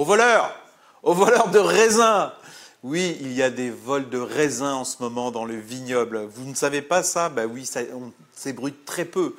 aux 0.00 0.04
voleurs, 0.04 0.50
aux 1.02 1.12
voleurs 1.12 1.50
de 1.50 1.58
raisins. 1.58 2.30
Oui, 2.82 3.18
il 3.20 3.34
y 3.34 3.42
a 3.42 3.50
des 3.50 3.68
vols 3.68 4.08
de 4.08 4.16
raisins 4.16 4.64
en 4.64 4.84
ce 4.86 5.02
moment 5.02 5.30
dans 5.30 5.44
le 5.44 5.56
vignoble. 5.56 6.24
Vous 6.24 6.46
ne 6.46 6.54
savez 6.54 6.80
pas 6.80 7.02
ça? 7.02 7.28
Ben 7.28 7.44
oui, 7.44 7.66
ça, 7.66 7.80
on 7.92 8.10
très 8.86 9.04
peu. 9.04 9.36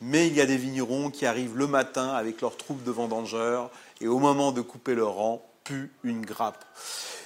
Mais 0.00 0.26
il 0.26 0.34
y 0.34 0.40
a 0.40 0.46
des 0.46 0.56
vignerons 0.56 1.10
qui 1.10 1.26
arrivent 1.26 1.58
le 1.58 1.66
matin 1.66 2.08
avec 2.08 2.40
leurs 2.40 2.56
troupes 2.56 2.82
de 2.84 2.90
vendangeurs 2.90 3.70
et 4.00 4.08
au 4.08 4.18
moment 4.18 4.50
de 4.50 4.62
couper 4.62 4.94
leur 4.94 5.12
rang, 5.12 5.46
puent 5.64 5.92
une 6.02 6.24
grappe. 6.24 6.64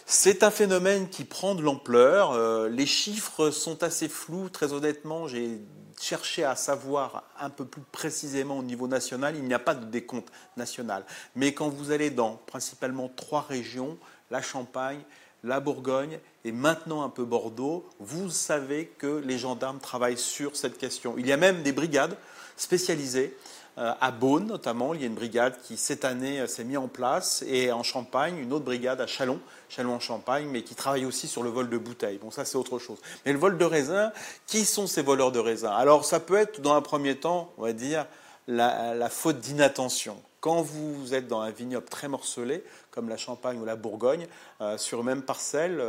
C'est 0.04 0.42
un 0.42 0.50
phénomène 0.50 1.08
qui 1.08 1.22
prend 1.22 1.54
de 1.54 1.62
l'ampleur. 1.62 2.32
Euh, 2.32 2.68
les 2.68 2.86
chiffres 2.86 3.50
sont 3.50 3.84
assez 3.84 4.08
flous, 4.08 4.48
très 4.48 4.72
honnêtement. 4.72 5.28
J'ai 5.28 5.60
cherché 6.02 6.42
à 6.44 6.56
savoir 6.56 7.22
un 7.38 7.48
peu 7.48 7.64
plus 7.64 7.82
précisément 7.92 8.58
au 8.58 8.62
niveau 8.62 8.88
national. 8.88 9.36
Il 9.36 9.44
n'y 9.44 9.54
a 9.54 9.60
pas 9.60 9.74
de 9.74 9.84
décompte 9.84 10.32
national. 10.56 11.04
Mais 11.36 11.54
quand 11.54 11.68
vous 11.68 11.92
allez 11.92 12.10
dans 12.10 12.34
principalement 12.46 13.08
trois 13.08 13.42
régions, 13.42 13.96
la 14.30 14.42
Champagne, 14.42 15.00
la 15.44 15.60
Bourgogne 15.60 16.18
et 16.44 16.52
maintenant 16.52 17.02
un 17.02 17.08
peu 17.08 17.24
Bordeaux, 17.24 17.84
vous 17.98 18.30
savez 18.30 18.86
que 18.98 19.22
les 19.24 19.38
gendarmes 19.38 19.78
travaillent 19.78 20.18
sur 20.18 20.56
cette 20.56 20.78
question. 20.78 21.14
Il 21.18 21.26
y 21.26 21.32
a 21.32 21.36
même 21.36 21.62
des 21.62 21.72
brigades 21.72 22.16
spécialisées 22.56 23.36
euh, 23.78 23.94
à 24.02 24.10
Beaune 24.10 24.46
notamment, 24.46 24.92
il 24.92 25.00
y 25.00 25.04
a 25.04 25.06
une 25.06 25.14
brigade 25.14 25.58
qui 25.62 25.78
cette 25.78 26.04
année 26.04 26.40
euh, 26.40 26.46
s'est 26.46 26.64
mise 26.64 26.76
en 26.76 26.88
place, 26.88 27.42
et 27.46 27.72
en 27.72 27.82
Champagne, 27.82 28.36
une 28.36 28.52
autre 28.52 28.66
brigade 28.66 29.00
à 29.00 29.06
Chalon, 29.06 29.40
Chalon 29.70 29.94
en 29.94 30.00
Champagne, 30.00 30.46
mais 30.50 30.62
qui 30.62 30.74
travaille 30.74 31.06
aussi 31.06 31.26
sur 31.26 31.42
le 31.42 31.48
vol 31.48 31.70
de 31.70 31.78
bouteilles. 31.78 32.18
Bon, 32.18 32.30
ça 32.30 32.44
c'est 32.44 32.58
autre 32.58 32.78
chose. 32.78 32.98
Mais 33.24 33.32
le 33.32 33.38
vol 33.38 33.56
de 33.56 33.64
raisin, 33.64 34.12
qui 34.46 34.66
sont 34.66 34.86
ces 34.86 35.00
voleurs 35.00 35.32
de 35.32 35.38
raisin 35.38 35.70
Alors 35.70 36.04
ça 36.04 36.20
peut 36.20 36.36
être 36.36 36.60
dans 36.60 36.74
un 36.74 36.82
premier 36.82 37.16
temps, 37.16 37.50
on 37.56 37.62
va 37.62 37.72
dire, 37.72 38.06
la, 38.46 39.08
faute 39.08 39.38
d'inattention. 39.38 40.20
Quand 40.42 40.60
vous 40.60 41.14
êtes 41.14 41.28
dans 41.28 41.40
un 41.40 41.50
vignoble 41.50 41.86
très 41.86 42.08
morcelé, 42.08 42.62
comme 42.90 43.08
la 43.08 43.16
Champagne 43.16 43.58
ou 43.58 43.64
la 43.64 43.76
Bourgogne, 43.76 44.26
euh, 44.60 44.76
sur 44.76 44.98
une 44.98 45.06
même 45.06 45.22
parcelle, 45.22 45.80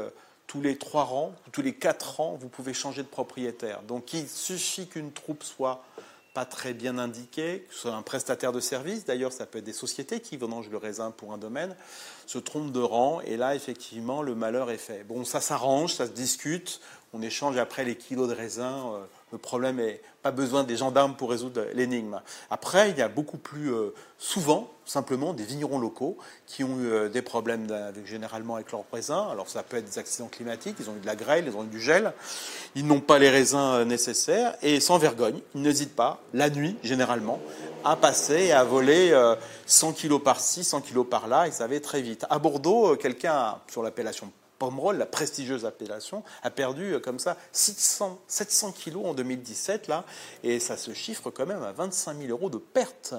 tous 0.47 0.61
les 0.61 0.77
trois 0.77 1.03
rangs, 1.03 1.33
tous 1.51 1.61
les 1.61 1.73
quatre 1.73 2.17
rangs, 2.17 2.37
vous 2.39 2.49
pouvez 2.49 2.73
changer 2.73 3.01
de 3.03 3.07
propriétaire. 3.07 3.81
Donc 3.81 4.13
il 4.13 4.29
suffit 4.29 4.87
qu'une 4.87 5.11
troupe 5.11 5.43
soit 5.43 5.83
pas 6.33 6.45
très 6.45 6.73
bien 6.73 6.97
indiqué, 6.97 7.65
que 7.67 7.73
ce 7.73 7.81
soit 7.81 7.93
un 7.93 8.01
prestataire 8.01 8.51
de 8.51 8.59
service, 8.59 9.05
d'ailleurs 9.05 9.31
ça 9.31 9.45
peut 9.45 9.59
être 9.59 9.65
des 9.65 9.73
sociétés 9.73 10.19
qui 10.19 10.37
vendangent 10.37 10.69
le 10.69 10.77
raisin 10.77 11.11
pour 11.11 11.33
un 11.33 11.37
domaine, 11.37 11.75
se 12.25 12.39
trompent 12.39 12.71
de 12.71 12.79
rang, 12.79 13.21
et 13.21 13.37
là 13.37 13.55
effectivement 13.55 14.21
le 14.21 14.33
malheur 14.33 14.71
est 14.71 14.77
fait. 14.77 15.03
Bon, 15.03 15.25
ça 15.25 15.41
s'arrange, 15.41 15.93
ça 15.93 16.07
se 16.07 16.11
discute, 16.11 16.79
on 17.13 17.21
échange 17.21 17.57
après 17.57 17.83
les 17.83 17.95
kilos 17.95 18.27
de 18.27 18.33
raisin, 18.33 18.93
euh, 18.93 19.05
le 19.33 19.39
problème 19.39 19.79
est 19.79 19.99
pas 20.21 20.29
besoin 20.29 20.63
des 20.63 20.77
gendarmes 20.77 21.15
pour 21.15 21.31
résoudre 21.31 21.65
l'énigme. 21.73 22.21
Après, 22.51 22.91
il 22.91 22.97
y 22.99 23.01
a 23.01 23.07
beaucoup 23.07 23.39
plus 23.39 23.73
euh, 23.73 23.89
souvent, 24.19 24.69
simplement, 24.85 25.33
des 25.33 25.43
vignerons 25.43 25.79
locaux 25.79 26.19
qui 26.45 26.63
ont 26.63 26.79
eu 26.79 26.85
euh, 26.85 27.09
des 27.09 27.23
problèmes 27.23 27.67
généralement 28.05 28.55
avec 28.55 28.71
leurs 28.71 28.83
raisins. 28.93 29.25
Alors, 29.31 29.49
ça 29.49 29.63
peut 29.63 29.77
être 29.77 29.85
des 29.85 29.97
accidents 29.97 30.27
climatiques, 30.27 30.75
ils 30.79 30.87
ont 30.87 30.95
eu 30.95 30.99
de 30.99 31.07
la 31.07 31.15
grêle, 31.15 31.45
ils 31.47 31.57
ont 31.57 31.63
eu 31.63 31.67
du 31.67 31.81
gel, 31.81 32.13
ils 32.75 32.85
n'ont 32.85 32.99
pas 32.99 33.17
les 33.17 33.31
raisins 33.31 33.57
euh, 33.57 33.85
nécessaires, 33.85 34.55
et 34.61 34.79
sans 34.79 34.99
vergogne, 34.99 35.39
ils 35.55 35.63
n'hésitent 35.63 35.95
pas, 35.95 36.21
la 36.35 36.51
nuit 36.51 36.77
généralement, 36.83 37.39
à 37.83 37.95
passer 37.95 38.43
et 38.43 38.51
à 38.53 38.63
voler 38.63 39.19
100 39.65 39.93
kilos 39.93 40.21
par-ci, 40.23 40.63
100 40.63 40.81
kilos 40.81 41.07
par-là, 41.09 41.47
et 41.47 41.51
ça 41.51 41.65
va 41.65 41.79
très 41.79 42.03
vite. 42.03 42.27
À 42.29 42.37
Bordeaux, 42.37 42.95
quelqu'un, 42.97 43.57
sur 43.67 43.81
l'appellation 43.81 44.31
Pomerol, 44.63 44.97
la 44.97 45.05
prestigieuse 45.05 45.65
appellation, 45.65 46.23
a 46.41 46.49
perdu 46.49 46.93
euh, 46.93 46.99
comme 47.01 47.19
ça 47.19 47.35
600, 47.51 48.17
700 48.27 48.71
kilos 48.71 49.05
en 49.05 49.13
2017, 49.13 49.89
là, 49.89 50.05
et 50.41 50.61
ça 50.61 50.77
se 50.77 50.93
chiffre 50.93 51.29
quand 51.31 51.45
même 51.45 51.63
à 51.63 51.73
25 51.73 52.17
000 52.17 52.29
euros 52.29 52.49
de 52.49 52.57
perte. 52.57 53.13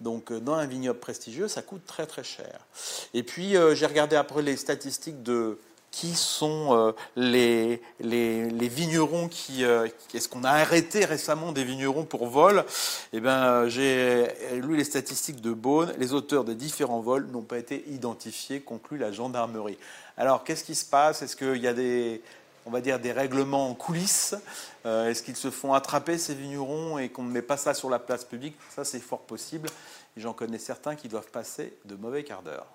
Donc, 0.00 0.32
euh, 0.32 0.40
dans 0.40 0.54
un 0.54 0.64
vignoble 0.64 0.98
prestigieux, 0.98 1.48
ça 1.48 1.60
coûte 1.60 1.84
très 1.84 2.06
très 2.06 2.24
cher. 2.24 2.60
Et 3.12 3.22
puis, 3.22 3.58
euh, 3.58 3.74
j'ai 3.74 3.84
regardé 3.84 4.16
après 4.16 4.40
les 4.40 4.56
statistiques 4.56 5.22
de 5.22 5.58
qui 5.96 6.14
sont 6.14 6.94
les, 7.16 7.80
les, 8.00 8.68
vignerons 8.68 9.28
qui. 9.28 9.64
Est-ce 9.64 10.28
qu'on 10.28 10.44
a 10.44 10.50
arrêté 10.50 11.06
récemment 11.06 11.52
des 11.52 11.64
vignerons 11.64 12.04
pour 12.04 12.26
vol? 12.26 12.66
Eh 13.14 13.20
bien, 13.20 13.66
j'ai 13.66 14.28
lu 14.52 14.76
les 14.76 14.84
statistiques 14.84 15.40
de 15.40 15.54
Beaune. 15.54 15.94
Les 15.96 16.12
auteurs 16.12 16.44
des 16.44 16.54
différents 16.54 17.00
vols 17.00 17.26
n'ont 17.32 17.40
pas 17.40 17.56
été 17.56 17.82
identifiés, 17.88 18.60
conclut 18.60 18.98
la 18.98 19.10
gendarmerie. 19.10 19.78
Alors, 20.18 20.44
qu'est-ce 20.44 20.64
qui 20.64 20.74
se 20.74 20.84
passe? 20.84 21.22
Est-ce 21.22 21.34
qu'il 21.34 21.62
y 21.62 21.66
a 21.66 21.72
des, 21.72 22.20
on 22.66 22.70
va 22.70 22.82
dire, 22.82 22.98
des 22.98 23.12
règlements 23.12 23.70
en 23.70 23.74
coulisses? 23.74 24.34
Euh, 24.84 25.08
Est-ce 25.08 25.22
qu'ils 25.22 25.36
se 25.36 25.50
font 25.50 25.72
attraper, 25.72 26.18
ces 26.18 26.34
vignerons, 26.34 26.98
et 26.98 27.08
qu'on 27.08 27.22
ne 27.22 27.30
met 27.30 27.40
pas 27.40 27.56
ça 27.56 27.72
sur 27.72 27.88
la 27.88 27.98
place 27.98 28.24
publique? 28.24 28.56
Ça, 28.68 28.84
c'est 28.84 29.00
fort 29.00 29.20
possible. 29.20 29.70
J'en 30.18 30.34
connais 30.34 30.58
certains 30.58 30.94
qui 30.94 31.08
doivent 31.08 31.30
passer 31.30 31.72
de 31.86 31.94
mauvais 31.94 32.22
quarts 32.22 32.42
d'heure. 32.42 32.66